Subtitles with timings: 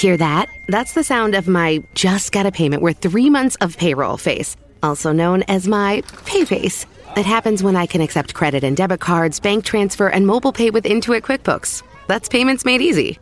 [0.00, 0.48] Hear that?
[0.66, 4.56] That's the sound of my just got a payment worth three months of payroll face,
[4.82, 6.86] also known as my pay face.
[7.18, 10.70] It happens when I can accept credit and debit cards, bank transfer, and mobile pay
[10.70, 11.82] with Intuit QuickBooks.
[12.06, 13.18] That's payments made easy.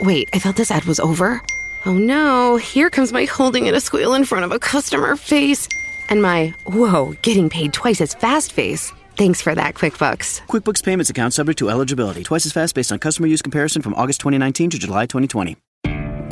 [0.00, 1.40] Wait, I thought this ad was over.
[1.86, 5.68] Oh no, here comes my holding in a squeal in front of a customer face.
[6.08, 8.92] And my, whoa, getting paid twice as fast face.
[9.16, 10.48] Thanks for that, QuickBooks.
[10.48, 12.24] QuickBooks Payments account subject to eligibility.
[12.24, 15.56] Twice as fast based on customer use comparison from August 2019 to July 2020.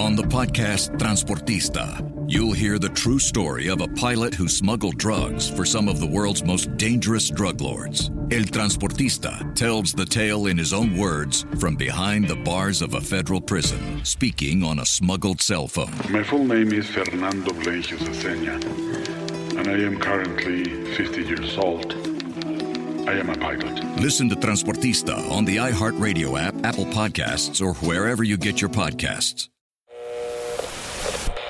[0.00, 5.50] On the podcast Transportista, you'll hear the true story of a pilot who smuggled drugs
[5.50, 8.10] for some of the world's most dangerous drug lords.
[8.30, 13.00] El Transportista tells the tale in his own words from behind the bars of a
[13.00, 15.92] federal prison, speaking on a smuggled cell phone.
[16.08, 18.56] My full name is Fernando Blengius Aceña,
[19.58, 21.92] and I am currently 50 years old.
[23.06, 23.84] I am a pilot.
[24.00, 29.50] Listen to Transportista on the iHeartRadio app, Apple Podcasts, or wherever you get your podcasts.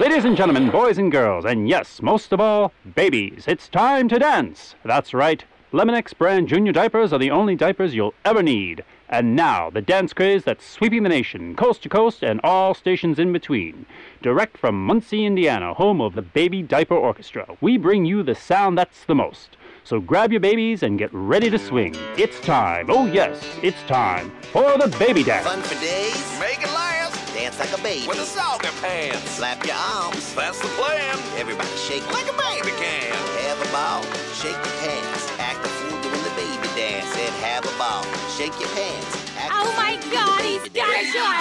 [0.01, 4.19] Ladies and gentlemen, boys and girls, and yes, most of all, babies, it's time to
[4.19, 4.75] dance.
[4.83, 5.45] That's right.
[5.75, 8.83] Lemonex brand junior diapers are the only diapers you'll ever need.
[9.11, 13.19] And now, the dance craze that's sweeping the nation, coast to coast and all stations
[13.19, 13.85] in between.
[14.23, 18.79] Direct from Muncie, Indiana, home of the Baby Diaper Orchestra, we bring you the sound
[18.79, 19.59] that's the most.
[19.85, 21.95] So grab your babies and get ready to swing.
[22.17, 25.47] It's time, oh yes, it's time for the baby dance.
[25.47, 26.41] Fun for days.
[26.41, 27.00] Make it last.
[27.41, 28.07] Dance like a baby.
[28.07, 29.31] With a song in pants.
[29.31, 30.35] Slap your arms.
[30.35, 31.17] That's the plan.
[31.39, 33.17] Everybody shake Like a baby can.
[33.49, 34.03] Have a ball.
[34.35, 35.33] Shake your pants.
[35.39, 37.09] Act a fool doing the baby dance.
[37.17, 38.05] And have a ball.
[38.37, 39.17] Shake your pants.
[39.39, 41.33] Act Oh my God, the he's baby got a dance.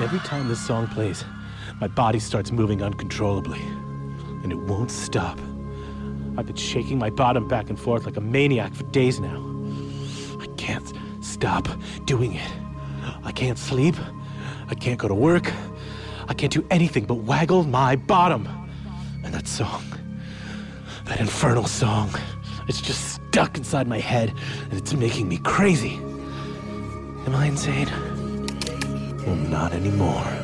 [0.00, 1.26] Every time this song plays,
[1.78, 3.60] my body starts moving uncontrollably,
[4.42, 5.38] and it won't stop.
[6.38, 9.44] I've been shaking my bottom back and forth like a maniac for days now.
[10.38, 11.66] I can't stop
[12.04, 12.50] doing it.
[13.24, 13.96] I can't sleep.
[14.68, 15.52] I can't go to work.
[16.28, 18.46] I can't do anything but waggle my bottom.
[19.24, 19.82] And that song,
[21.06, 22.08] that infernal song,
[22.68, 24.32] it's just stuck inside my head,
[24.70, 25.94] and it's making me crazy.
[27.26, 27.88] Am I insane?
[29.26, 30.37] Well, not anymore.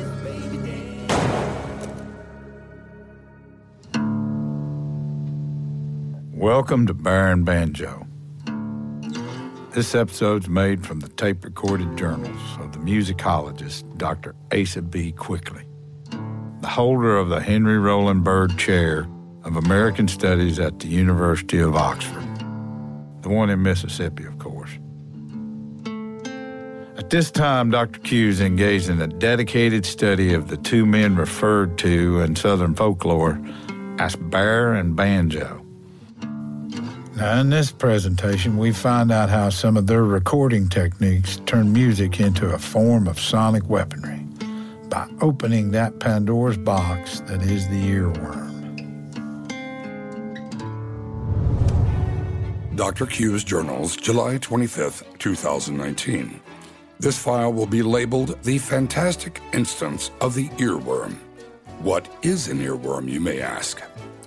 [6.45, 8.05] Welcome to Bear and Banjo.
[9.71, 14.35] This episode's made from the tape recorded journals of the musicologist Dr.
[14.53, 15.11] Asa B.
[15.11, 15.63] Quickly,
[16.61, 19.07] the holder of the Henry Roland Bird Chair
[19.43, 22.23] of American Studies at the University of Oxford,
[23.21, 24.69] the one in Mississippi, of course.
[26.95, 27.99] At this time, Dr.
[28.13, 33.41] Is engaged in a dedicated study of the two men referred to in Southern folklore
[33.97, 35.64] as bear and banjo.
[37.15, 42.19] Now, in this presentation, we find out how some of their recording techniques turn music
[42.19, 44.19] into a form of sonic weaponry
[44.89, 48.51] by opening that Pandora's box that is the earworm.
[52.75, 53.05] Dr.
[53.05, 56.41] Q's Journals, July 25th, 2019.
[56.99, 61.15] This file will be labeled The Fantastic Instance of the Earworm.
[61.79, 63.81] What is an earworm, you may ask?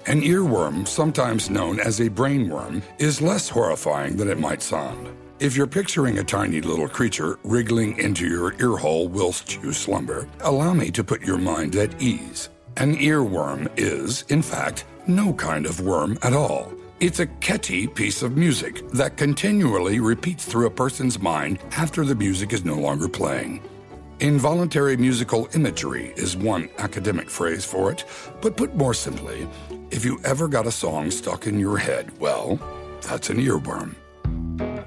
[0.08, 5.06] An earworm, sometimes known as a brainworm, is less horrifying than it might sound.
[5.38, 10.72] If you're picturing a tiny little creature wriggling into your earhole whilst you slumber, allow
[10.72, 12.48] me to put your mind at ease.
[12.78, 16.72] An earworm is, in fact, no kind of worm at all.
[17.00, 22.14] It's a catchy piece of music that continually repeats through a person's mind after the
[22.14, 23.62] music is no longer playing.
[24.20, 28.04] Involuntary musical imagery is one academic phrase for it,
[28.40, 29.46] but put more simply,
[29.92, 32.58] if you ever got a song stuck in your head, well,
[33.02, 33.94] that's an earworm.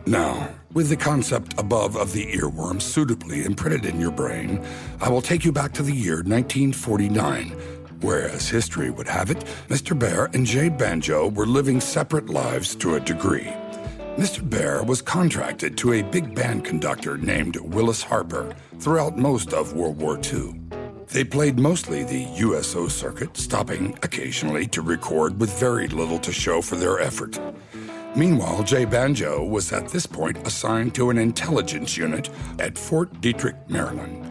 [0.05, 4.61] Now, with the concept above of the earworm suitably imprinted in your brain,
[4.99, 7.51] I will take you back to the year 1949,
[8.01, 9.97] where, as history would have it, Mr.
[9.97, 13.49] Bear and Jay Banjo were living separate lives to a degree.
[14.17, 14.47] Mr.
[14.47, 19.97] Bear was contracted to a big band conductor named Willis Harper throughout most of World
[19.97, 20.59] War II.
[21.07, 26.61] They played mostly the USO circuit, stopping occasionally to record with very little to show
[26.61, 27.39] for their effort.
[28.13, 32.29] Meanwhile, Jay Banjo was at this point assigned to an intelligence unit
[32.59, 34.30] at Fort Detrick, Maryland.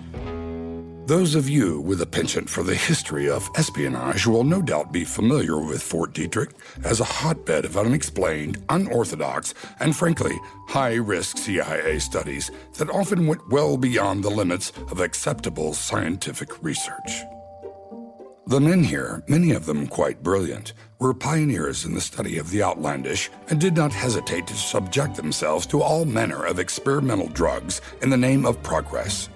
[1.11, 5.05] Those of you with a penchant for the history of espionage will no doubt be
[5.05, 6.53] familiar with Fort Detrick
[6.85, 13.51] as a hotbed of unexplained, unorthodox, and frankly, high risk CIA studies that often went
[13.51, 17.25] well beyond the limits of acceptable scientific research.
[18.47, 22.63] The men here, many of them quite brilliant, were pioneers in the study of the
[22.63, 28.11] outlandish and did not hesitate to subject themselves to all manner of experimental drugs in
[28.11, 29.29] the name of progress.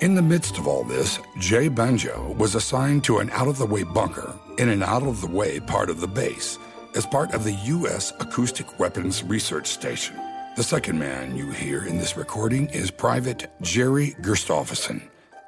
[0.00, 3.66] In the midst of all this, Jay Banjo was assigned to an out of the
[3.66, 6.58] way bunker in an out of the way part of the base
[6.94, 8.10] as part of the U.S.
[8.18, 10.16] Acoustic Weapons Research Station.
[10.56, 15.02] The second man you hear in this recording is Private Jerry Gerstofferson,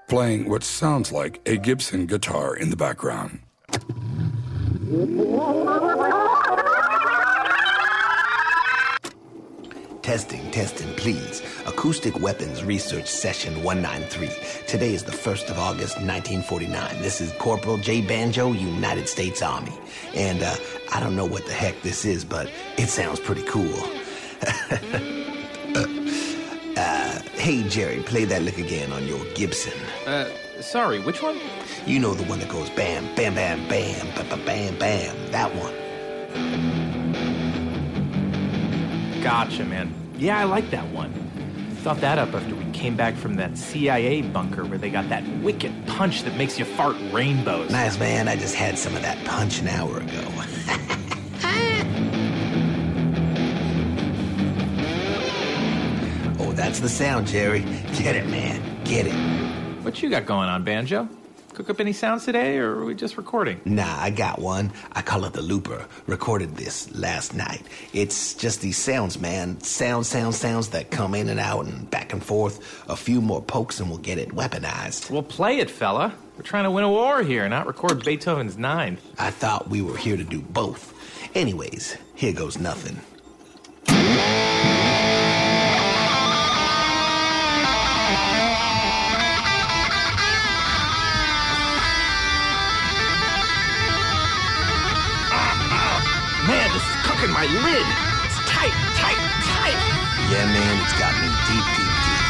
[0.06, 3.38] playing what sounds like a Gibson guitar in the background.
[10.02, 11.42] Testing, testing, please.
[11.64, 14.30] Acoustic Weapons Research Session 193.
[14.66, 17.00] Today is the 1st of August, 1949.
[17.00, 18.00] This is Corporal J.
[18.00, 19.72] Banjo, United States Army.
[20.12, 20.56] And uh,
[20.92, 23.72] I don't know what the heck this is, but it sounds pretty cool.
[26.76, 29.78] uh, hey, Jerry, play that lick again on your Gibson.
[30.04, 30.28] Uh,
[30.60, 31.38] sorry, which one?
[31.86, 35.30] You know the one that goes bam, bam, bam, bam, bam, bam, bam, bam.
[35.30, 36.81] That one.
[39.22, 39.94] Gotcha, man.
[40.18, 41.12] Yeah, I like that one.
[41.82, 45.22] Thought that up after we came back from that CIA bunker where they got that
[45.38, 47.70] wicked punch that makes you fart rainbows.
[47.70, 48.26] Nice, man.
[48.26, 50.04] I just had some of that punch an hour ago.
[56.40, 57.60] oh, that's the sound, Jerry.
[57.96, 58.60] Get it, man.
[58.82, 59.14] Get it.
[59.84, 61.08] What you got going on, Banjo?
[61.54, 63.60] Cook up any sounds today, or are we just recording?
[63.66, 64.72] Nah, I got one.
[64.92, 65.86] I call it the Looper.
[66.06, 67.62] Recorded this last night.
[67.92, 69.60] It's just these sounds, man.
[69.60, 72.88] Sounds, sounds, sounds that come in and out and back and forth.
[72.88, 75.10] A few more pokes and we'll get it weaponized.
[75.10, 76.14] We'll play it, fella.
[76.38, 78.96] We're trying to win a war here, not record Beethoven's Nine.
[79.18, 80.94] I thought we were here to do both.
[81.34, 82.98] Anyways, here goes nothing.
[97.42, 97.86] My lid.
[98.24, 99.74] It's tight, tight, tight.
[100.30, 102.22] Yeah, man, it's got me deep, deep, deep.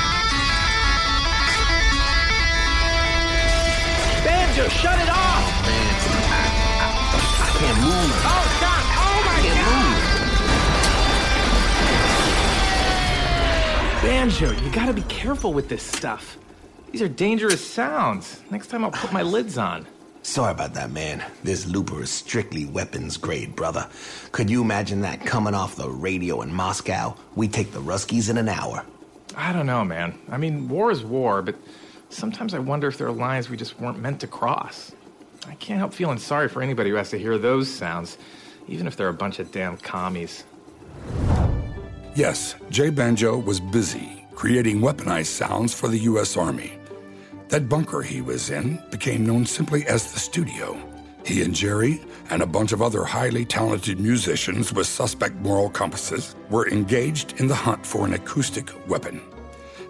[4.25, 5.45] Banjo, shut it off!
[5.69, 5.95] Man,
[6.33, 6.49] I,
[6.81, 6.89] I,
[7.45, 8.13] I can't move.
[8.25, 8.83] Oh, God!
[9.05, 9.53] Oh, my I God!
[9.53, 9.61] can't
[13.93, 14.49] move.
[14.49, 16.39] Banjo, you gotta be careful with this stuff.
[16.91, 18.41] These are dangerous sounds.
[18.51, 19.87] Next time I'll put my lids on.
[20.33, 21.23] Sorry about that, man.
[21.45, 23.87] This looper is strictly weapons grade, brother.
[24.31, 27.15] Could you imagine that coming off the radio in Moscow?
[27.35, 28.83] We take the Ruskies in an hour.
[29.37, 30.19] I don't know, man.
[30.31, 31.57] I mean, war is war, but
[32.09, 34.93] sometimes I wonder if there are lines we just weren't meant to cross.
[35.49, 38.17] I can't help feeling sorry for anybody who has to hear those sounds,
[38.69, 40.45] even if they're a bunch of damn commies.
[42.15, 46.37] Yes, Jay Banjo was busy creating weaponized sounds for the U.S.
[46.37, 46.73] Army.
[47.53, 50.81] That bunker he was in became known simply as the studio.
[51.23, 52.01] He and Jerry
[52.31, 57.49] and a bunch of other highly talented musicians with suspect moral compasses were engaged in
[57.49, 59.21] the hunt for an acoustic weapon.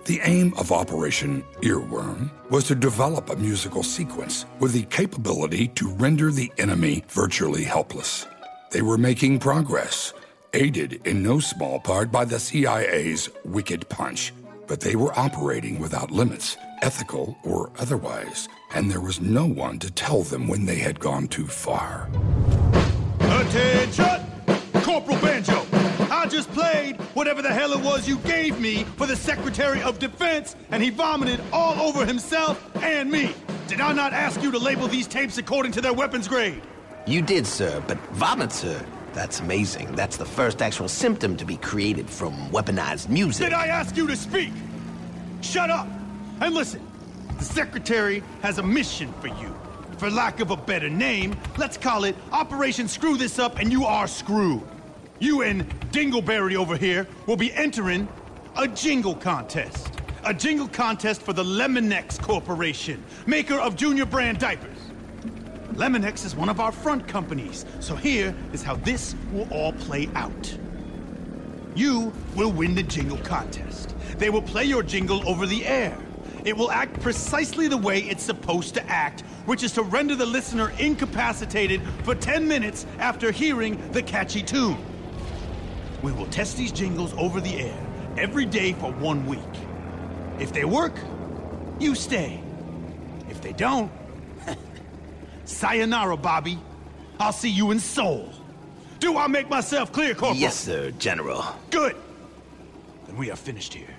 [0.06, 5.94] The aim of Operation Earworm was to develop a musical sequence with the capability to
[5.94, 8.26] render the enemy virtually helpless.
[8.72, 10.12] They were making progress,
[10.52, 14.32] aided in no small part by the CIA's wicked punch,
[14.66, 19.90] but they were operating without limits, ethical or otherwise, and there was no one to
[19.90, 22.10] tell them when they had gone too far.
[23.20, 24.26] Attention!
[24.82, 25.64] Corporal Banjo,
[26.10, 29.98] I just played whatever the hell it was you gave me for the Secretary of
[29.98, 33.34] Defense, and he vomited all over himself and me.
[33.68, 36.60] Did I not ask you to label these tapes according to their weapons grade?
[37.06, 38.84] You did, sir, but vomit, sir.
[39.12, 39.94] That's amazing.
[39.94, 43.46] That's the first actual symptom to be created from weaponized music.
[43.46, 44.52] Did I ask you to speak?
[45.42, 45.86] Shut up
[46.46, 46.86] and listen.
[47.38, 49.54] The Secretary has a mission for you.
[49.98, 53.84] For lack of a better name, let's call it Operation Screw This Up and You
[53.84, 54.62] Are Screwed.
[55.18, 58.08] You and Dingleberry over here will be entering
[58.56, 60.00] a jingle contest.
[60.24, 64.78] A jingle contest for the Lemonex Corporation, maker of junior brand diapers.
[65.74, 70.08] Lemonex is one of our front companies, so here is how this will all play
[70.14, 70.58] out.
[71.74, 73.94] You will win the jingle contest.
[74.18, 75.96] They will play your jingle over the air.
[76.44, 80.26] It will act precisely the way it's supposed to act, which is to render the
[80.26, 84.78] listener incapacitated for 10 minutes after hearing the catchy tune.
[86.02, 87.78] We will test these jingles over the air
[88.16, 89.38] every day for one week.
[90.40, 90.94] If they work,
[91.78, 92.40] you stay.
[93.30, 93.90] If they don't,
[95.44, 96.58] sayonara, Bobby.
[97.20, 98.32] I'll see you in Seoul.
[98.98, 100.36] Do I make myself clear, Corporal?
[100.36, 101.44] Yes, sir, General.
[101.70, 101.96] Good.
[103.06, 103.94] Then we are finished here.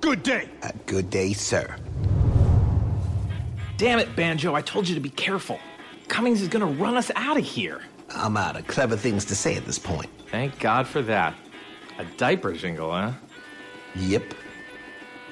[0.00, 0.48] Good day.
[0.62, 1.76] A good day, sir.
[3.76, 5.58] Damn it, Banjo, I told you to be careful.
[6.08, 7.82] Cummings is gonna run us out of here.
[8.10, 10.08] I'm out of clever things to say at this point.
[10.30, 11.34] Thank God for that.
[11.98, 13.12] A diaper jingle, huh?
[13.96, 14.34] Yep.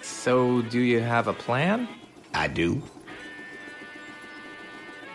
[0.02, 1.88] So, do you have a plan?
[2.35, 2.83] I do.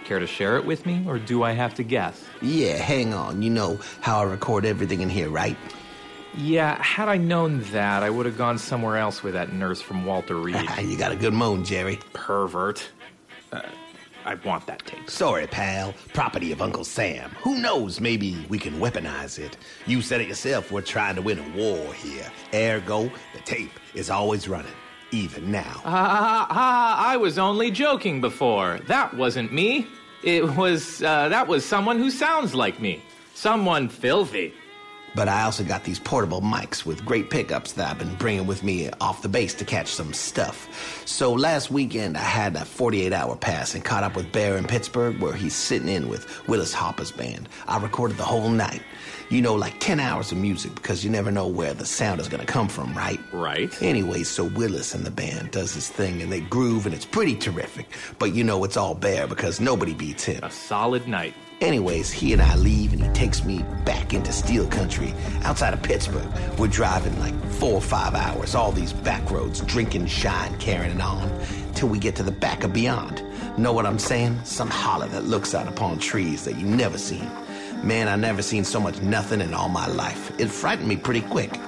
[0.05, 2.23] Care to share it with me, or do I have to guess?
[2.41, 3.43] Yeah, hang on.
[3.43, 5.57] You know how I record everything in here, right?
[6.39, 10.05] Yeah, had I known that, I would have gone somewhere else with that nurse from
[10.05, 10.55] Walter Reed.
[10.81, 11.99] you got a good moan, Jerry.
[12.13, 12.87] Pervert.
[13.51, 13.61] Uh,
[14.23, 15.09] I want that tape.
[15.09, 15.93] Sorry, pal.
[16.13, 17.31] Property of Uncle Sam.
[17.41, 17.99] Who knows?
[17.99, 19.57] Maybe we can weaponize it.
[19.85, 20.71] You said it yourself.
[20.71, 22.31] We're trying to win a war here.
[22.53, 24.71] Ergo, the tape is always running,
[25.11, 25.81] even now.
[25.83, 28.79] Ah, ah, I was only joking before.
[28.87, 29.87] That wasn't me.
[30.23, 33.01] It was, uh, that was someone who sounds like me.
[33.33, 34.53] Someone filthy.
[35.19, 38.63] But I also got these portable mics with great pickups that I've been bringing with
[38.63, 41.03] me off the base to catch some stuff.
[41.05, 44.63] So last weekend I had a 48 hour pass and caught up with Bear in
[44.63, 47.49] Pittsburgh where he's sitting in with Willis Hopper's band.
[47.67, 48.81] I recorded the whole night.
[49.27, 52.29] You know, like 10 hours of music because you never know where the sound is
[52.29, 53.19] going to come from, right?
[53.33, 53.69] Right.
[53.83, 57.35] Anyway, so Willis and the band does this thing and they groove and it's pretty
[57.35, 57.87] terrific.
[58.19, 60.41] But you know, it's all Bear because nobody beats him.
[60.45, 61.35] A solid night.
[61.61, 65.13] Anyways, he and I leave and he takes me back into steel country
[65.43, 66.27] outside of Pittsburgh.
[66.57, 71.29] We're driving like four or five hours, all these back roads, drinking, shine, carrying on,
[71.75, 73.21] till we get to the back of beyond.
[73.57, 74.39] Know what I'm saying?
[74.45, 77.29] Some holler that looks out upon trees that you never seen.
[77.83, 80.31] Man, I never seen so much nothing in all my life.
[80.39, 81.59] It frightened me pretty quick.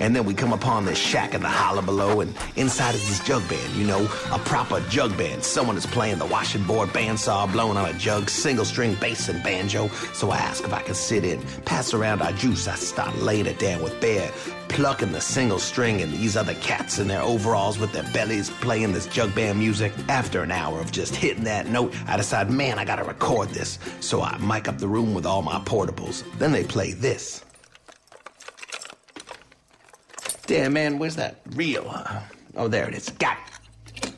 [0.00, 3.26] And then we come upon this shack in the hollow below, and inside is this
[3.26, 5.42] jug band, you know, a proper jug band.
[5.42, 9.42] Someone is playing the washing board bandsaw, blowing on a jug, single string bass and
[9.42, 9.88] banjo.
[10.14, 12.68] So I ask if I can sit in, pass around our juice.
[12.68, 14.30] I start laying it down with Bear,
[14.68, 18.92] plucking the single string, and these other cats in their overalls with their bellies playing
[18.92, 19.92] this jug band music.
[20.08, 23.78] After an hour of just hitting that note, I decide, man, I gotta record this.
[24.00, 26.22] So I mic up the room with all my portables.
[26.38, 27.44] Then they play this.
[30.48, 31.94] Damn, man, where's that reel?
[32.56, 33.10] Oh, there it is.
[33.10, 33.36] Got
[34.02, 34.14] it.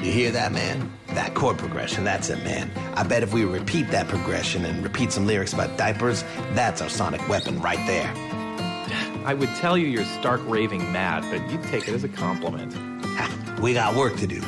[0.00, 0.92] You hear that, man?
[1.08, 2.70] That chord progression, that's it, man.
[2.94, 6.88] I bet if we repeat that progression and repeat some lyrics about diapers, that's our
[6.88, 8.08] sonic weapon right there.
[9.26, 12.72] I would tell you you're stark raving mad, but you'd take it as a compliment.
[13.60, 14.40] we got work to do.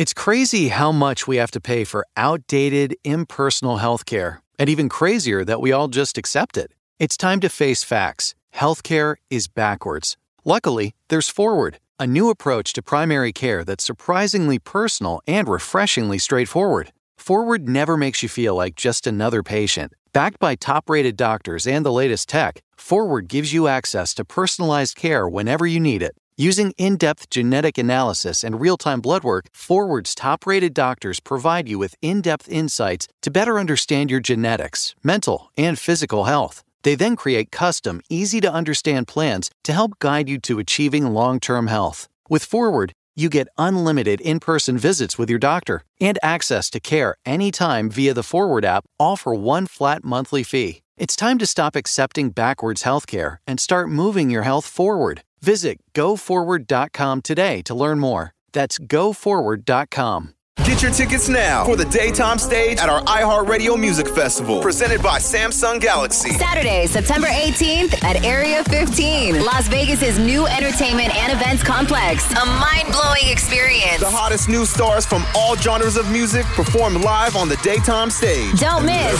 [0.00, 5.44] It's crazy how much we have to pay for outdated, impersonal healthcare, and even crazier
[5.44, 6.72] that we all just accept it.
[6.98, 8.34] It's time to face facts.
[8.54, 10.16] Healthcare is backwards.
[10.42, 16.92] Luckily, there's Forward, a new approach to primary care that's surprisingly personal and refreshingly straightforward.
[17.18, 19.92] Forward never makes you feel like just another patient.
[20.14, 24.96] Backed by top rated doctors and the latest tech, Forward gives you access to personalized
[24.96, 26.16] care whenever you need it.
[26.36, 31.68] Using in depth genetic analysis and real time blood work, Forward's top rated doctors provide
[31.68, 36.62] you with in depth insights to better understand your genetics, mental, and physical health.
[36.82, 41.40] They then create custom, easy to understand plans to help guide you to achieving long
[41.40, 42.08] term health.
[42.30, 47.16] With Forward, you get unlimited in person visits with your doctor and access to care
[47.26, 50.80] anytime via the Forward app, all for one flat monthly fee.
[50.96, 55.22] It's time to stop accepting backwards healthcare and start moving your health forward.
[55.42, 58.32] Visit goforward.com today to learn more.
[58.52, 60.34] That's goforward.com.
[60.64, 65.18] Get your tickets now for the daytime stage at our iHeartRadio Music Festival, presented by
[65.18, 66.30] Samsung Galaxy.
[66.32, 72.30] Saturday, September 18th at Area 15, Las Vegas's new entertainment and events complex.
[72.32, 74.00] A mind-blowing experience.
[74.00, 78.60] The hottest new stars from all genres of music perform live on the daytime stage.
[78.60, 79.18] Don't miss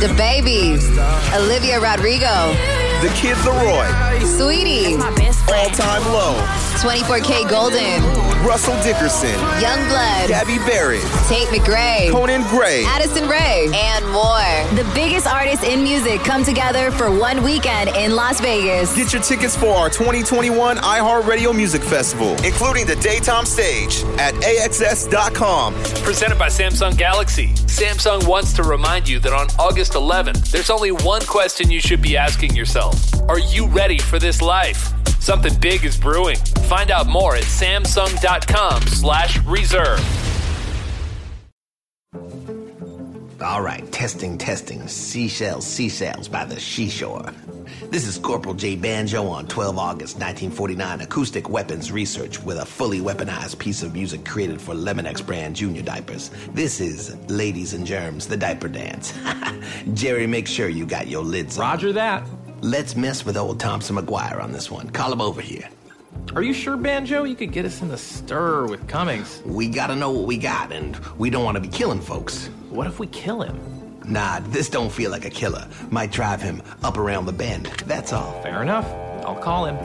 [0.00, 0.84] The Babies,
[1.32, 2.52] Olivia Rodrigo,
[3.02, 3.88] The Kid LAROI,
[4.22, 4.96] Saweetie,
[5.52, 6.36] All Time Low,
[6.78, 14.76] 24kGoldn, Russell Dickerson, Yungblud, Gabby Barrett, Tate McRae, Conan Gray, Addison Rae, and more.
[14.76, 18.94] The biggest artists in music come together for one weekend in Las Vegas.
[18.94, 25.74] Get your tickets for our 2021 iHeartRadio Music Festival, including the daytime stage at AXS.com.
[26.04, 27.50] Presented by Samsung Galaxy.
[27.72, 32.02] Samsung wants to remind you that on August 11th, there's only one question you should
[32.02, 34.92] be asking yourself Are you ready for this life?
[35.20, 36.36] Something big is brewing.
[36.68, 40.00] Find out more at samsung.com slash reserve.
[43.40, 44.86] All right, testing, testing.
[44.86, 47.32] Seashells, seashells by the seashore.
[47.90, 48.76] This is Corporal J.
[48.76, 51.00] Banjo on 12 August 1949.
[51.00, 55.82] Acoustic weapons research with a fully weaponized piece of music created for Lemonex brand junior
[55.82, 56.30] diapers.
[56.52, 59.14] This is Ladies and Germs, the diaper dance.
[59.94, 61.62] Jerry, make sure you got your lids on.
[61.62, 62.26] Roger that.
[62.60, 64.88] Let's mess with old Thompson McGuire on this one.
[64.90, 65.68] Call him over here.
[66.34, 67.24] Are you sure, Banjo?
[67.24, 69.42] You could get us in the stir with Cummings.
[69.44, 72.46] We gotta know what we got, and we don't want to be killing folks.
[72.70, 73.81] What if we kill him?
[74.06, 75.66] Nah, this don't feel like a killer.
[75.90, 77.66] Might drive him up around the bend.
[77.86, 78.40] That's all.
[78.42, 78.86] Fair enough.
[79.24, 79.76] I'll call him.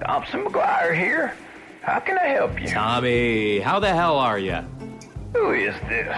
[0.00, 1.34] Thompson McGuire here.
[1.82, 2.68] How can I help you?
[2.68, 4.58] Tommy, how the hell are you?
[5.34, 6.16] Who is this?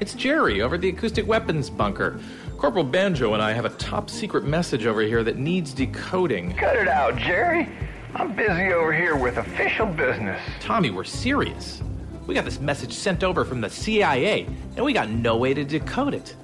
[0.00, 2.20] It's Jerry over at the acoustic weapons bunker.
[2.56, 6.54] Corporal Banjo and I have a top secret message over here that needs decoding.
[6.54, 7.68] Cut it out, Jerry.
[8.14, 10.40] I'm busy over here with official business.
[10.60, 11.82] Tommy, we're serious.
[12.26, 15.64] We got this message sent over from the CIA, and we got no way to
[15.64, 16.36] decode it.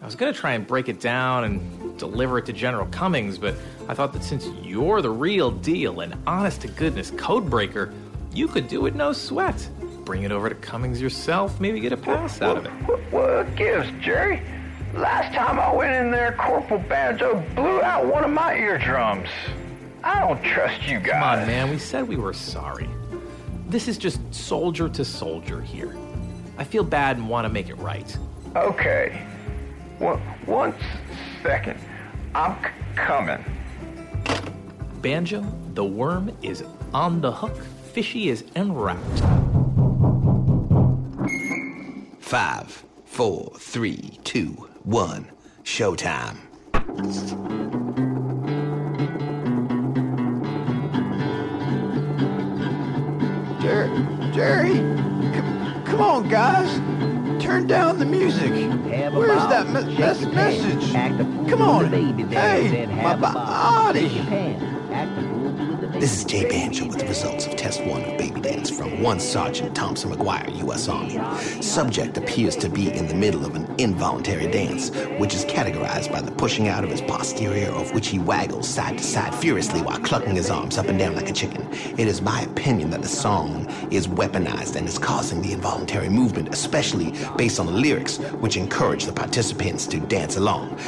[0.00, 3.36] I was going to try and break it down and deliver it to General Cummings,
[3.36, 3.54] but
[3.88, 7.92] I thought that since you're the real deal and honest to goodness code breaker,
[8.32, 9.68] you could do it no sweat.
[10.04, 12.70] Bring it over to Cummings yourself, maybe get a pass out of it.
[13.12, 14.42] What gives, Jerry?
[14.94, 19.28] Last time I went in there, Corporal Banjo blew out one of my eardrums.
[20.04, 21.12] I don't trust you guys.
[21.12, 22.88] Come on, man, we said we were sorry.
[23.68, 25.96] This is just soldier to soldier here.
[26.58, 28.16] I feel bad and want to make it right.
[28.56, 29.22] Okay.
[29.98, 30.74] One, one
[31.42, 31.78] second.
[32.34, 33.44] I'm c- coming.
[35.00, 35.44] Banjo,
[35.74, 37.56] the worm is on the hook.
[37.92, 38.98] Fishy is en route.
[42.20, 45.30] Five, four, three, two, one.
[45.64, 46.36] Showtime.
[54.42, 56.68] Jerry, Jerry, c- come on, guys.
[57.40, 58.50] Turn down the music.
[59.12, 60.92] Where's that me- mes- message?
[61.48, 61.92] Come on.
[62.28, 64.08] Hey, my body.
[66.00, 69.20] This is Jay Banjo with the results of Test 1 of Baby Dance from 1
[69.20, 70.88] Sergeant Thompson McGuire, U.S.
[70.88, 71.20] Army.
[71.62, 76.20] Subject appears to be in the middle of an involuntary dance, which is categorized by
[76.20, 79.98] the pushing out of his posterior, of which he waggles side to side furiously while
[80.00, 81.66] clucking his arms up and down like a chicken.
[81.98, 86.48] It is my opinion that the song is weaponized and is causing the involuntary movement,
[86.48, 90.78] especially based on the lyrics, which encourage the participants to dance along.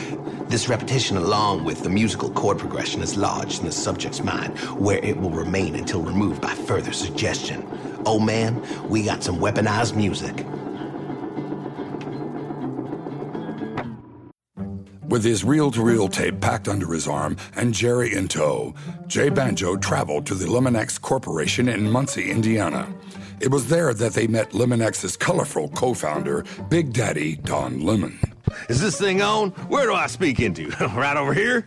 [0.48, 4.98] This repetition, along with the musical chord progression, is lodged in the subject's mind, where
[4.98, 7.66] it will remain until removed by further suggestion.
[8.06, 10.44] Oh man, we got some weaponized music.
[15.14, 18.74] With his reel to reel tape packed under his arm and Jerry in tow,
[19.06, 22.92] Jay Banjo traveled to the Lemonex Corporation in Muncie, Indiana.
[23.38, 28.18] It was there that they met Lemonex's colorful co founder, Big Daddy Don Lemon.
[28.68, 29.50] Is this thing on?
[29.70, 30.70] Where do I speak into?
[30.96, 31.64] right over here?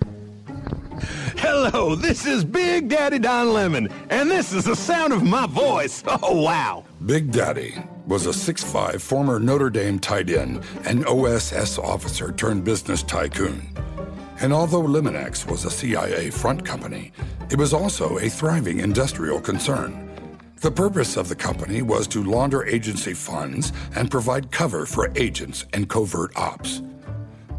[1.37, 6.03] Hello, this is Big Daddy Don Lemon, and this is the sound of my voice.
[6.21, 6.83] Oh, wow.
[7.05, 7.75] Big Daddy
[8.07, 13.67] was a 6'5 former Notre Dame tight end and OSS officer turned business tycoon.
[14.39, 17.11] And although Lemonex was a CIA front company,
[17.51, 20.03] it was also a thriving industrial concern.
[20.61, 25.65] The purpose of the company was to launder agency funds and provide cover for agents
[25.73, 26.81] and covert ops.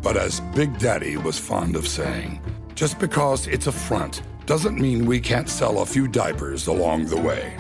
[0.03, 2.41] But as Big Daddy was fond of saying,
[2.75, 7.21] just because it's a front doesn't mean we can't sell a few diapers along the
[7.21, 7.55] way.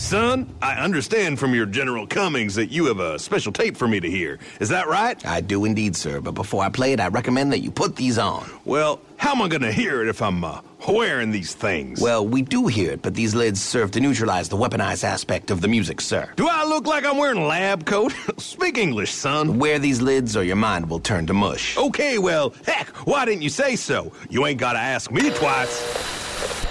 [0.00, 4.00] Son, I understand from your General Cummings that you have a special tape for me
[4.00, 4.38] to hear.
[4.58, 5.24] Is that right?
[5.26, 8.16] I do indeed, sir, but before I play it, I recommend that you put these
[8.16, 8.50] on.
[8.64, 12.00] Well, how am I going to hear it if I'm uh, wearing these things?
[12.00, 15.60] Well, we do hear it, but these lids serve to neutralize the weaponized aspect of
[15.60, 16.32] the music, sir.
[16.34, 18.12] Do I look like I'm wearing a lab coat?
[18.38, 19.58] Speak English, son.
[19.58, 21.76] Wear these lids or your mind will turn to mush.
[21.76, 24.12] Okay, well, heck, why didn't you say so?
[24.30, 26.69] You ain't got to ask me twice.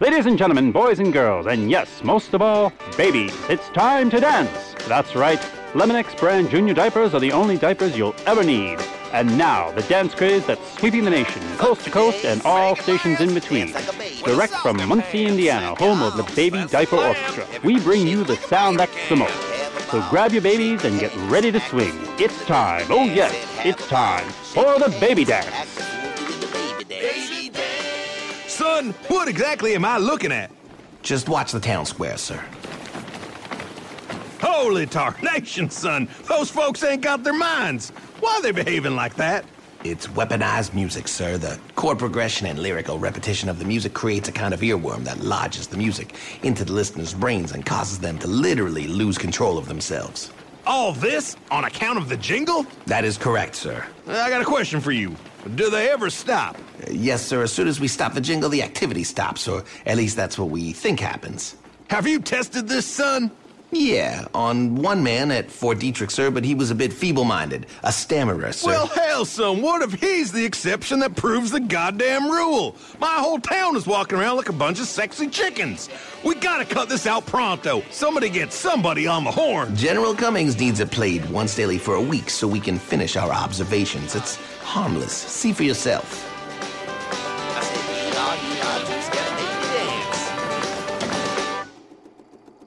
[0.00, 4.18] Ladies and gentlemen, boys and girls, and yes, most of all, babies, it's time to
[4.18, 4.74] dance.
[4.88, 5.38] That's right,
[5.74, 8.78] Lemonex brand junior diapers are the only diapers you'll ever need.
[9.12, 13.20] And now, the dance craze that's sweeping the nation, coast to coast and all stations
[13.20, 13.74] in between.
[14.24, 18.80] Direct from Muncie, Indiana, home of the Baby Diaper Orchestra, we bring you the sound
[18.80, 19.34] that's the most.
[19.90, 21.92] So grab your babies and get ready to swing.
[22.18, 23.34] It's time, oh yes,
[23.66, 25.99] it's time for the baby dance.
[28.60, 30.50] Son, what exactly am I looking at?
[31.00, 32.44] Just watch the town square, sir.
[34.38, 36.06] Holy tarnation, son.
[36.28, 37.88] Those folks ain't got their minds.
[38.20, 39.46] Why are they behaving like that?
[39.82, 41.38] It's weaponized music, sir.
[41.38, 45.20] The chord progression and lyrical repetition of the music creates a kind of earworm that
[45.20, 49.68] lodges the music into the listener's brains and causes them to literally lose control of
[49.68, 50.34] themselves.
[50.66, 52.66] All this on account of the jingle?
[52.86, 53.84] That is correct, sir.
[54.06, 55.16] I got a question for you.
[55.54, 56.56] Do they ever stop?
[56.56, 57.42] Uh, yes, sir.
[57.42, 60.50] As soon as we stop the jingle, the activity stops, or at least that's what
[60.50, 61.56] we think happens.
[61.88, 63.30] Have you tested this, son?
[63.72, 67.66] Yeah, on one man at Fort Detrick, sir, but he was a bit feeble minded.
[67.84, 68.68] A stammerer, sir.
[68.68, 72.74] Well, hell, son, what if he's the exception that proves the goddamn rule?
[72.98, 75.88] My whole town is walking around like a bunch of sexy chickens.
[76.24, 77.84] We gotta cut this out pronto.
[77.90, 79.76] Somebody get somebody on the horn.
[79.76, 83.30] General Cummings needs it played once daily for a week so we can finish our
[83.30, 84.16] observations.
[84.16, 85.12] It's harmless.
[85.12, 86.26] See for yourself.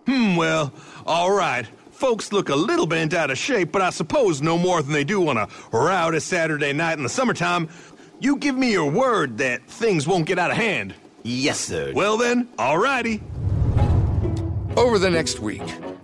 [0.05, 0.73] Hmm, well,
[1.05, 1.67] all right.
[1.91, 5.03] Folks look a little bent out of shape, but I suppose no more than they
[5.03, 7.69] do on a rowdy Saturday night in the summertime.
[8.19, 10.93] You give me your word that things won't get out of hand.
[11.23, 11.93] Yes, sir.
[11.95, 13.21] Well then, all righty.
[14.75, 15.61] Over the next week,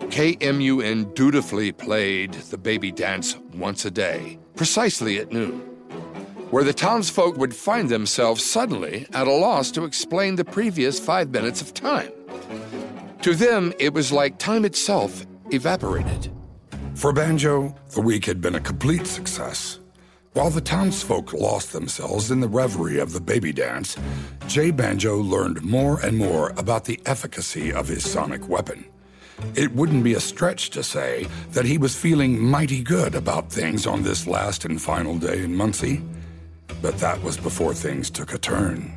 [0.09, 5.59] KMUN dutifully played the baby dance once a day, precisely at noon,
[6.51, 11.29] where the townsfolk would find themselves suddenly at a loss to explain the previous five
[11.29, 12.11] minutes of time.
[13.23, 16.31] To them, it was like time itself evaporated.
[16.95, 19.79] For Banjo, the week had been a complete success.
[20.33, 23.97] While the townsfolk lost themselves in the reverie of the baby dance,
[24.47, 28.85] Jay Banjo learned more and more about the efficacy of his sonic weapon.
[29.53, 33.85] It wouldn't be a stretch to say that he was feeling mighty good about things
[33.85, 36.01] on this last and final day in Muncie.
[36.81, 38.93] But that was before things took a turn.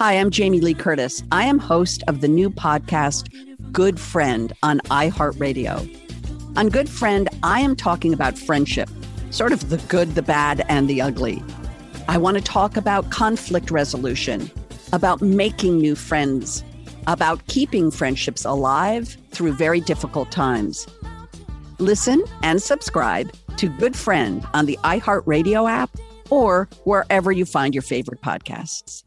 [0.00, 1.22] Hi, I'm Jamie Lee Curtis.
[1.30, 3.28] I am host of the new podcast,
[3.70, 6.56] Good Friend, on iHeartRadio.
[6.56, 8.88] On Good Friend, I am talking about friendship,
[9.30, 11.44] sort of the good, the bad, and the ugly.
[12.08, 14.50] I want to talk about conflict resolution,
[14.94, 16.64] about making new friends,
[17.06, 20.86] about keeping friendships alive through very difficult times.
[21.78, 25.90] Listen and subscribe to Good Friend on the iHeartRadio app
[26.30, 29.04] or wherever you find your favorite podcasts.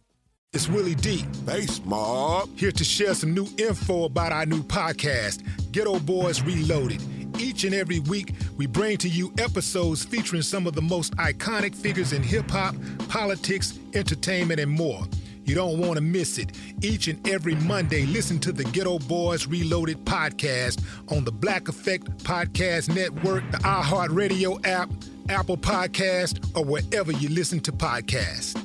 [0.56, 1.26] It's Willie D.
[1.46, 2.48] Bass Mob.
[2.56, 7.02] Here to share some new info about our new podcast, Geto Boys Reloaded.
[7.42, 11.74] Each and every week, we bring to you episodes featuring some of the most iconic
[11.74, 12.76] figures in hip hop,
[13.10, 15.02] politics, entertainment, and more.
[15.44, 16.52] You don't want to miss it.
[16.84, 22.06] Each and every Monday, listen to the Geto Boys Reloaded podcast on the Black Effect
[22.24, 24.92] Podcast Network, the iHeartRadio app,
[25.30, 28.62] Apple Podcast, or wherever you listen to podcasts.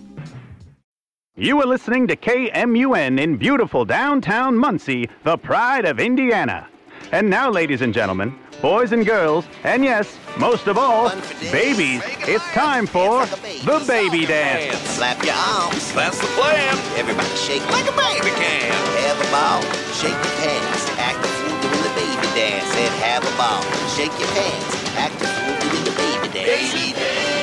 [1.39, 6.67] You are listening to KMUN in beautiful downtown Muncie, the pride of Indiana.
[7.13, 11.11] And now, ladies and gentlemen, boys and girls, and yes, most of all,
[11.53, 14.77] babies, it's time for the baby dance.
[14.99, 15.95] Slap your arms.
[15.95, 16.77] That's the plan.
[16.99, 18.73] Everybody shake like a baby can.
[19.07, 19.63] Have a ball.
[19.95, 20.91] Shake your pants.
[20.99, 22.67] Act the fool doing the baby dance.
[22.75, 23.63] And have a ball.
[23.95, 24.75] Shake your pants.
[24.99, 26.73] Act the fool doing the baby dance.
[26.75, 27.38] Baby dance.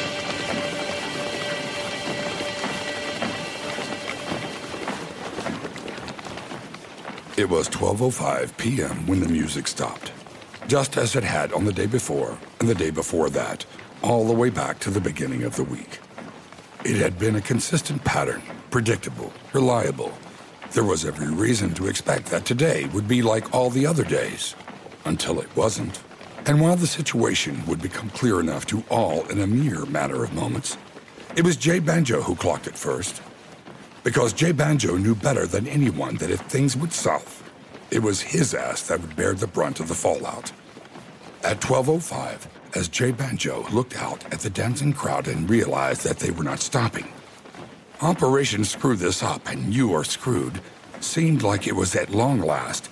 [7.37, 9.07] It was 12:05 p.m.
[9.07, 10.13] when the music stopped,
[10.67, 13.65] just as it had on the day before and the day before that,
[14.01, 15.99] all the way back to the beginning of the week.
[16.85, 20.13] It had been a consistent pattern, predictable, reliable.
[20.71, 24.55] There was every reason to expect that today would be like all the other days,
[25.03, 26.01] until it wasn't.
[26.45, 30.33] And while the situation would become clear enough to all in a mere matter of
[30.33, 30.77] moments,
[31.35, 33.21] it was Jay Banjo who clocked it first
[34.05, 37.43] because Jay Banjo knew better than anyone that if things would south,
[37.89, 40.51] it was his ass that would bear the brunt of the fallout.
[41.43, 46.29] At 12:05, as Jay Banjo looked out at the dancing crowd and realized that they
[46.29, 47.07] were not stopping,
[48.01, 50.61] Operation Screw This Up and You Are Screwed
[50.99, 52.89] seemed like it was at long last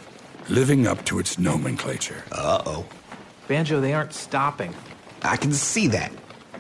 [0.49, 2.23] living up to its nomenclature.
[2.32, 2.86] Uh-oh.
[3.47, 4.73] Banjo, they aren't stopping.
[5.21, 6.12] I can see that.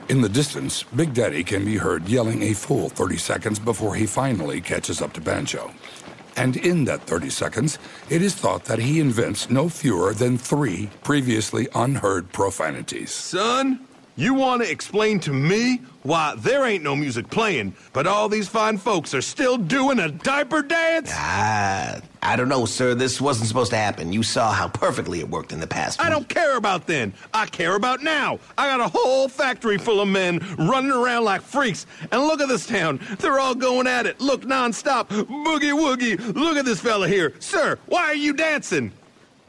[0.09, 4.05] In the distance, Big Daddy can be heard yelling a full 30 seconds before he
[4.05, 5.73] finally catches up to Banjo.
[6.35, 10.89] And in that 30 seconds, it is thought that he invents no fewer than three
[11.03, 13.11] previously unheard profanities.
[13.11, 18.29] Son, you want to explain to me why there ain't no music playing, but all
[18.29, 21.09] these fine folks are still doing a diaper dance?
[21.13, 22.93] Ah, I don't know, sir.
[22.93, 24.13] This wasn't supposed to happen.
[24.13, 26.01] You saw how perfectly it worked in the past.
[26.01, 27.13] I don't care about then.
[27.33, 28.39] I care about now.
[28.57, 31.85] I got a whole factory full of men running around like freaks.
[32.11, 32.99] And look at this town.
[33.19, 34.19] They're all going at it.
[34.21, 35.07] Look nonstop.
[35.07, 36.35] Boogie woogie.
[36.35, 37.33] Look at this fella here.
[37.39, 38.91] Sir, why are you dancing?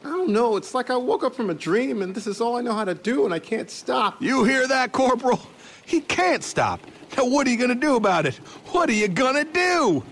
[0.04, 0.56] I don't know.
[0.56, 2.84] It's like I woke up from a dream and this is all I know how
[2.84, 4.20] to do and I can't stop.
[4.20, 5.40] You hear that, Corporal?
[5.86, 6.80] He can't stop.
[7.16, 8.34] Now, what are you gonna do about it?
[8.72, 10.04] What are you gonna do?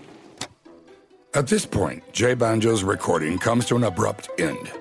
[1.35, 4.71] At this point, Jay Banjo's recording comes to an abrupt end.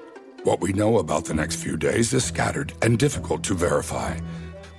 [0.44, 4.18] What we know about the next few days is scattered and difficult to verify.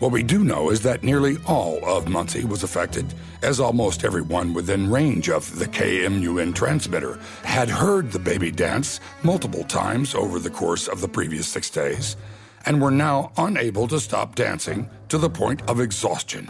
[0.04, 4.54] What we do know is that nearly all of Muncie was affected, as almost everyone
[4.54, 10.50] within range of the KMUN transmitter had heard the baby dance multiple times over the
[10.50, 12.18] course of the previous six days,
[12.66, 16.50] and were now unable to stop dancing to the point of exhaustion.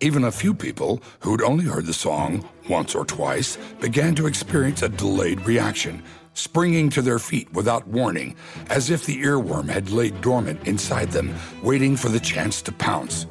[0.00, 4.82] Even a few people who'd only heard the song once or twice began to experience
[4.82, 6.02] a delayed reaction,
[6.38, 8.36] springing to their feet without warning,
[8.70, 13.26] as if the earworm had laid dormant inside them, waiting for the chance to pounce.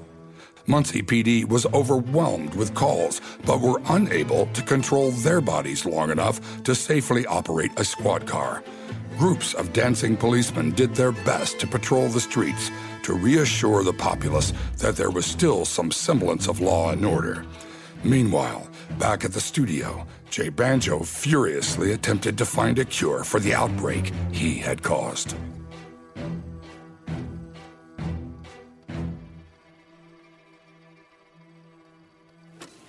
[0.65, 6.61] Muncie PD was overwhelmed with calls, but were unable to control their bodies long enough
[6.63, 8.61] to safely operate a squad car.
[9.17, 12.69] Groups of dancing policemen did their best to patrol the streets
[13.03, 17.45] to reassure the populace that there was still some semblance of law and order.
[18.03, 18.66] Meanwhile,
[18.99, 24.11] back at the studio, Jay Banjo furiously attempted to find a cure for the outbreak
[24.31, 25.35] he had caused.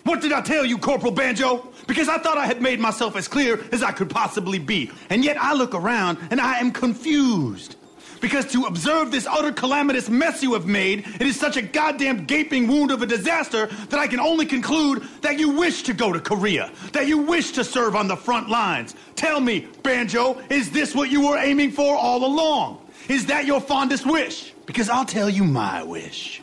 [0.09, 1.69] What did I tell you, Corporal Banjo?
[1.87, 4.91] Because I thought I had made myself as clear as I could possibly be.
[5.11, 7.77] And yet I look around and I am confused.
[8.21, 12.25] Because to observe this utter calamitous mess you have made, it is such a goddamn
[12.25, 16.13] gaping wound of a disaster that I can only conclude that you wish to go
[16.13, 18.95] to Korea, that you wish to serve on the front lines.
[19.15, 22.85] Tell me, Banjo, is this what you were aiming for all along?
[23.09, 24.53] Is that your fondest wish?
[24.67, 26.43] Because I'll tell you my wish.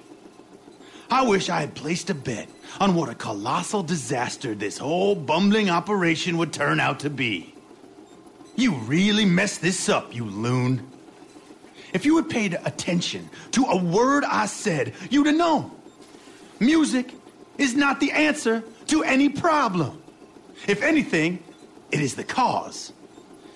[1.10, 5.70] I wish I had placed a bet on what a colossal disaster this whole bumbling
[5.70, 7.54] operation would turn out to be.
[8.56, 10.90] You really messed this up, you loon.
[11.96, 15.72] If you had paid attention to a word I said, you'd have known.
[16.60, 17.14] Music
[17.58, 20.04] is not the answer to any problem.
[20.68, 21.42] If anything,
[21.92, 22.92] it is the cause.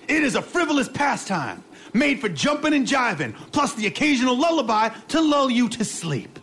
[0.08, 5.20] It is a frivolous pastime made for jumping and jiving, plus the occasional lullaby to
[5.20, 6.40] lull you to sleep.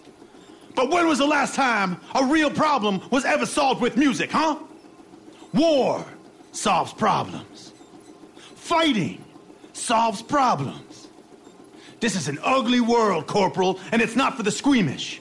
[0.75, 4.59] But when was the last time a real problem was ever solved with music, huh?
[5.55, 6.05] War
[6.53, 7.73] solves problems.
[8.55, 9.25] Fighting
[9.73, 10.96] solves problems.
[12.01, 15.21] This is an ugly world, Corporal, and it's not for the squeamish.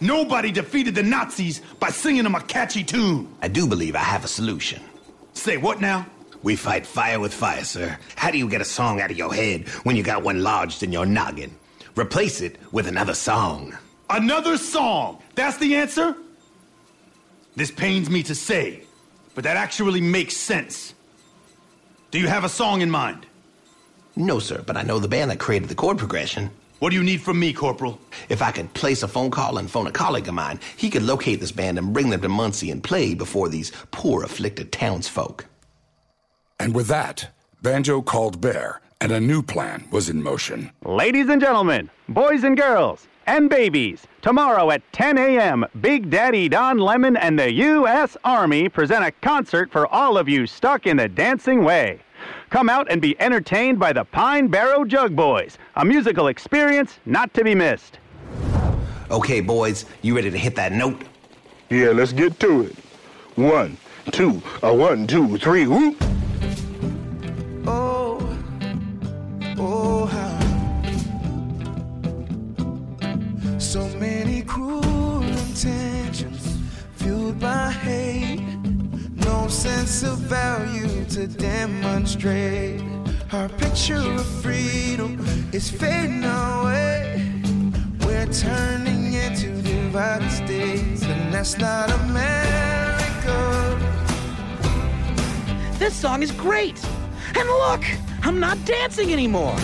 [0.00, 3.28] Nobody defeated the Nazis by singing them a catchy tune.
[3.40, 4.82] I do believe I have a solution.
[5.32, 6.06] Say what now?
[6.42, 7.98] We fight fire with fire, sir.
[8.14, 10.82] How do you get a song out of your head when you got one lodged
[10.82, 11.56] in your noggin?
[11.96, 13.76] Replace it with another song.
[14.08, 15.22] Another song.
[15.34, 16.14] That's the answer?
[17.56, 18.82] This pains me to say,
[19.34, 20.94] but that actually makes sense.
[22.10, 23.25] Do you have a song in mind?
[24.18, 26.50] No, sir, but I know the band that created the chord progression.
[26.78, 27.98] What do you need from me, Corporal?
[28.30, 31.02] If I could place a phone call and phone a colleague of mine, he could
[31.02, 35.44] locate this band and bring them to Muncie and play before these poor afflicted townsfolk.
[36.58, 37.28] And with that,
[37.60, 40.70] Banjo called Bear, and a new plan was in motion.
[40.82, 46.78] Ladies and gentlemen, boys and girls, and babies, tomorrow at 10 a.m., Big Daddy Don
[46.78, 48.16] Lemon and the U.S.
[48.24, 52.00] Army present a concert for all of you stuck in the dancing way.
[52.50, 57.32] Come out and be entertained by the Pine Barrow Jug Boys, a musical experience not
[57.34, 57.98] to be missed.
[59.10, 61.02] Okay, boys, you ready to hit that note?
[61.70, 62.76] Yeah, let's get to it.
[63.36, 63.76] One,
[64.10, 65.96] two, a one, two, three, whoop.
[67.66, 68.18] Oh,
[69.58, 70.38] oh, how
[73.58, 76.58] so many cruel intentions
[76.96, 78.05] fueled by hate.
[79.46, 82.82] No sense of value to demonstrate.
[83.30, 87.22] Our picture of freedom is fading away.
[88.00, 93.38] We're turning into divided states, and that's not America.
[95.78, 96.84] This song is great.
[97.36, 97.84] And look,
[98.24, 99.54] I'm not dancing anymore.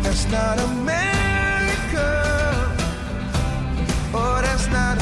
[0.00, 2.08] That's not America.
[4.14, 4.96] Oh, that's not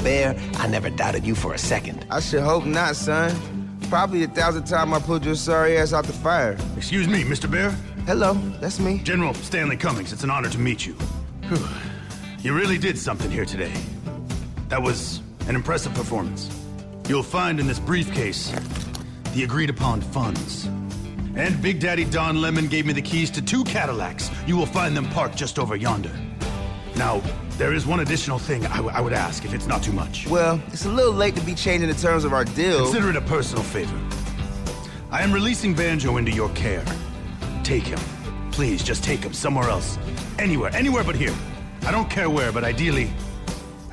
[0.00, 2.06] Whew, Bear, I never doubted you for a second.
[2.10, 3.78] I should hope not, son.
[3.88, 6.56] Probably a thousand times I pulled your sorry ass out the fire.
[6.76, 7.50] Excuse me, Mr.
[7.50, 7.70] Bear.
[8.06, 8.98] Hello, that's me.
[9.02, 10.94] General Stanley Cummings, it's an honor to meet you.
[11.48, 11.66] Whew.
[12.42, 13.72] You really did something here today.
[14.68, 16.48] That was an impressive performance.
[17.08, 18.52] You'll find in this briefcase
[19.34, 20.66] the agreed upon funds.
[21.36, 24.30] And Big Daddy Don Lemon gave me the keys to two Cadillacs.
[24.46, 26.12] You will find them parked just over yonder.
[26.96, 27.20] Now,
[27.60, 30.26] there is one additional thing I, w- I would ask if it's not too much.
[30.26, 32.84] Well, it's a little late to be changing the terms of our deal.
[32.84, 34.00] Consider it a personal favor.
[35.10, 36.82] I am releasing Banjo into your care.
[37.62, 37.98] Take him.
[38.50, 39.98] Please, just take him somewhere else.
[40.38, 41.34] Anywhere, anywhere but here.
[41.82, 43.12] I don't care where, but ideally,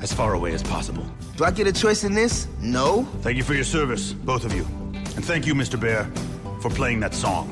[0.00, 1.04] as far away as possible.
[1.36, 2.48] Do I get a choice in this?
[2.62, 3.02] No.
[3.20, 4.64] Thank you for your service, both of you.
[4.94, 5.78] And thank you, Mr.
[5.78, 6.10] Bear,
[6.62, 7.46] for playing that song.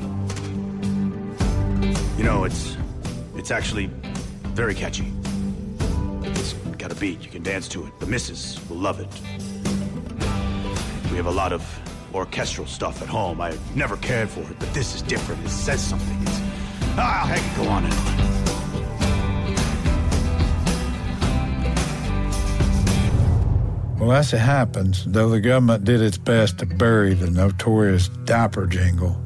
[2.17, 2.75] You know, it's
[3.35, 3.91] it's actually
[4.55, 5.13] very catchy.
[6.87, 7.99] Got a beat, you can dance to it.
[7.99, 9.09] The missus will love it.
[11.11, 11.61] We have a lot of
[12.13, 13.41] orchestral stuff at home.
[13.41, 15.43] I've never cared for it, but this is different.
[15.43, 16.17] It says something.
[16.21, 16.39] It's
[16.97, 17.93] ah, can go on and
[23.99, 23.99] on.
[23.99, 28.65] Well, as it happens, though the government did its best to bury the notorious diaper
[28.65, 29.21] jingle,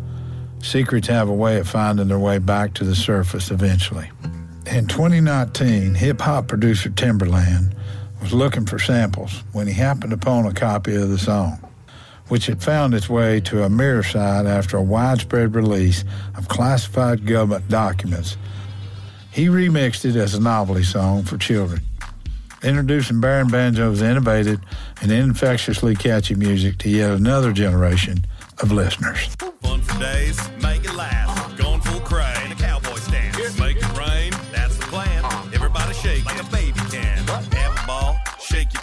[0.64, 4.10] secrets have a way of finding their way back to the surface eventually.
[4.72, 7.76] In 2019, hip hop producer Timberland
[8.22, 11.60] was looking for samples when he happened upon a copy of the song,
[12.30, 16.06] which had found its way to a mirror site after a widespread release
[16.38, 18.38] of classified government documents.
[19.30, 21.82] He remixed it as a novelty song for children
[22.64, 24.62] introducing Bear and Banjo's innovative
[25.02, 28.24] and infectiously catchy music to yet another generation
[28.60, 29.36] of listeners.
[29.62, 31.21] Fun for days, make it.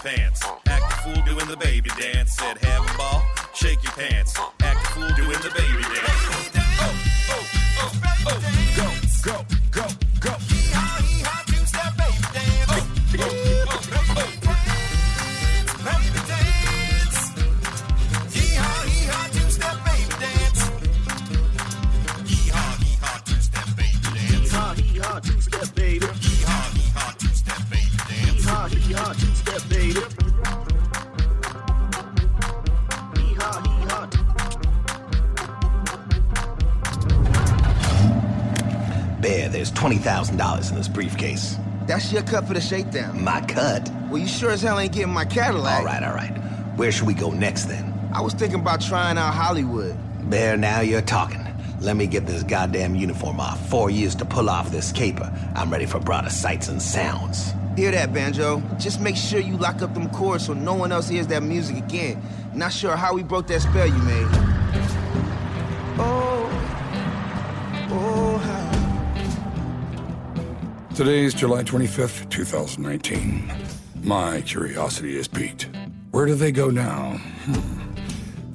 [0.03, 0.45] Pants.
[0.67, 2.33] Act a fool doing the baby dance.
[2.33, 3.23] Said have a ball,
[3.55, 4.39] shake your pants.
[4.61, 6.29] Act a fool doing the baby dance.
[6.81, 6.95] Oh,
[7.31, 7.45] oh,
[7.81, 8.29] oh, baby.
[8.29, 8.41] oh.
[9.25, 9.87] Go, go, go,
[10.21, 10.31] go.
[10.39, 11.03] Hee-haw,
[24.75, 26.07] hee-haw, two-step baby
[39.79, 41.57] $20,000 in this briefcase.
[41.87, 43.23] That's your cut for the shakedown.
[43.23, 43.89] My cut?
[44.11, 45.79] Well, you sure as hell ain't getting my Cadillac.
[45.79, 46.37] All right, all right.
[46.77, 47.95] Where should we go next then?
[48.13, 49.97] I was thinking about trying out Hollywood.
[50.29, 51.47] Bear, now you're talking.
[51.79, 53.65] Let me get this goddamn uniform off.
[53.69, 55.33] Four years to pull off this caper.
[55.55, 57.53] I'm ready for broader sights and sounds.
[57.77, 58.61] Hear that, Banjo?
[58.81, 61.77] Just make sure you lock up them chords so no one else hears that music
[61.77, 62.21] again.
[62.53, 64.27] Not sure how we broke that spell you made.
[70.99, 73.53] Today is July 25th, 2019.
[74.03, 75.69] My curiosity is piqued.
[76.11, 77.19] Where do they go now?
[77.45, 77.95] Hmm.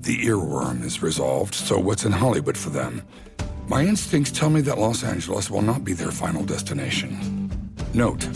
[0.02, 3.02] The earworm is resolved, so what's in Hollywood for them?
[3.70, 7.50] My instincts tell me that Los Angeles will not be their final destination.
[7.94, 8.28] Note,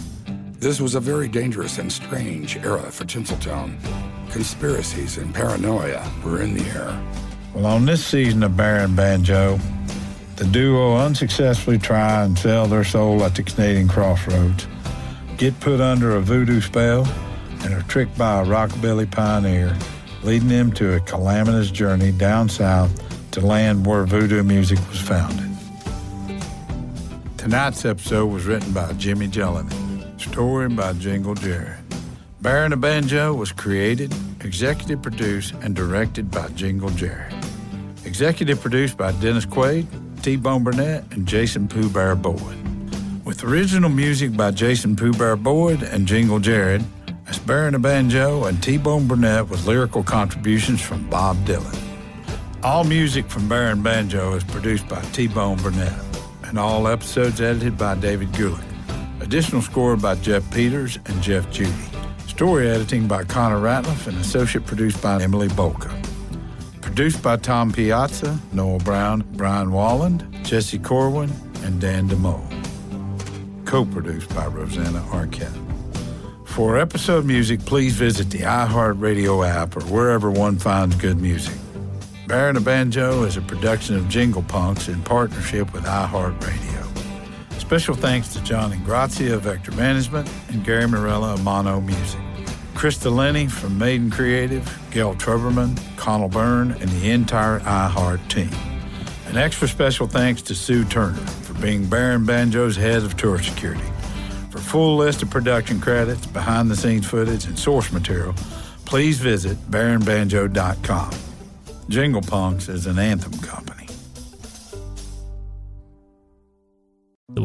[0.54, 3.78] this was a very dangerous and strange era for Tinseltown.
[4.32, 6.98] Conspiracies and paranoia were in the air.
[7.54, 9.60] Well, on this season of Bear and Banjo,
[10.38, 14.68] the duo unsuccessfully try and sell their soul at the Canadian crossroads,
[15.38, 17.08] get put under a voodoo spell,
[17.64, 19.76] and are tricked by a rockabilly pioneer,
[20.22, 22.92] leading them to a calamitous journey down south
[23.32, 25.50] to land where voodoo music was founded.
[27.38, 31.84] Tonight's episode was written by Jimmy Jellinek, story by Jingle Jared.
[32.42, 37.34] Bear and Banjo was created, executive produced, and directed by Jingle Jared.
[38.06, 39.88] Executive produced by Dennis Quaid,
[40.28, 42.58] T-Bone Burnett, and Jason Pooh Bear Boyd.
[43.24, 46.84] With original music by Jason Pooh Bear Boyd and Jingle Jared,
[47.28, 51.74] as Bear and Banjo and T-Bone Burnett with lyrical contributions from Bob Dylan.
[52.62, 55.98] All music from Bear and Banjo is produced by T-Bone Burnett,
[56.44, 58.62] and all episodes edited by David Gulick.
[59.22, 61.72] Additional score by Jeff Peters and Jeff Judy.
[62.28, 65.97] Story editing by Connor Ratliff and associate produced by Emily Bolka.
[66.98, 71.32] Produced by Tom Piazza, Noel Brown, Brian Walland, Jesse Corwin,
[71.62, 72.42] and Dan DeMole.
[73.66, 75.56] Co-produced by Rosanna Arquette.
[76.48, 81.54] For episode music, please visit the iHeartRadio app or wherever one finds good music.
[82.26, 87.60] Bear and Banjo is a production of Jingle Punks in partnership with iHeartRadio.
[87.60, 92.27] Special thanks to John Ingrazia of Vector Management and Gary Morella of Mono Music.
[92.78, 98.52] Krista Lenny from Maiden Creative, Gail Truberman, Connell Byrne, and the entire iHeart team.
[99.26, 103.42] An extra special thanks to Sue Turner for being Bear and Banjo's head of tour
[103.42, 103.84] security.
[104.52, 108.36] For full list of production credits, behind the scenes footage, and source material,
[108.86, 111.12] please visit bearandbanjo.com.
[111.90, 113.77] Jingle Punks is an anthem company.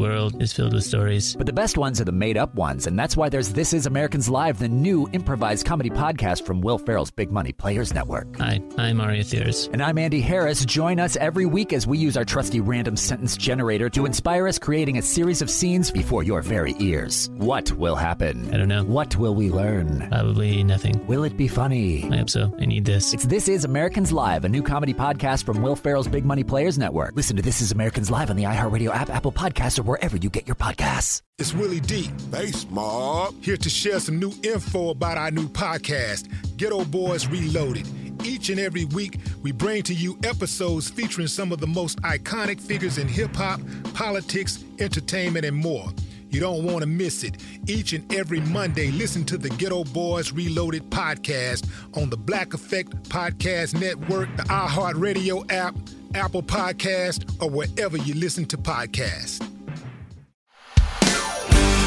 [0.03, 1.35] World is filled with stories.
[1.35, 3.85] But the best ones are the made up ones, and that's why there's This Is
[3.85, 8.37] Americans Live, the new improvised comedy podcast from Will Ferrell's Big Money Players Network.
[8.37, 9.69] Hi, I'm Mario Thiers.
[9.71, 10.65] And I'm Andy Harris.
[10.65, 14.59] Join us every week as we use our trusty random sentence generator to inspire us,
[14.59, 17.29] creating a series of scenes before your very ears.
[17.37, 18.53] What will happen?
[18.53, 18.83] I don't know.
[18.83, 20.07] What will we learn?
[20.09, 21.05] Probably nothing.
[21.07, 22.09] Will it be funny?
[22.11, 22.53] I hope so.
[22.59, 23.13] I need this.
[23.13, 26.77] It's This Is Americans Live, a new comedy podcast from Will Ferrell's Big Money Players
[26.77, 27.15] Network.
[27.15, 30.29] Listen to This Is Americans Live on the iHeartRadio app, Apple Podcasts, or wherever you
[30.31, 31.21] get your podcasts.
[31.37, 32.09] It's Willie D.
[32.31, 33.35] Bass Mob.
[33.43, 37.87] Here to share some new info about our new podcast, Geto Boys Reloaded.
[38.25, 42.59] Each and every week, we bring to you episodes featuring some of the most iconic
[42.59, 43.61] figures in hip hop,
[43.93, 45.89] politics, entertainment, and more.
[46.31, 47.43] You don't want to miss it.
[47.67, 52.91] Each and every Monday, listen to the Geto Boys Reloaded podcast on the Black Effect
[53.09, 55.75] Podcast Network, the iHeartRadio app,
[56.15, 59.47] Apple Podcast, or wherever you listen to podcasts.